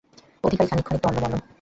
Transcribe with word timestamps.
অধিকারী 0.45 0.67
খানিকক্ষণ 0.69 0.97
একটু 0.99 1.07
অন্যমনা 1.09 1.27
হইয়া 1.27 1.33
রহিল। 1.43 1.49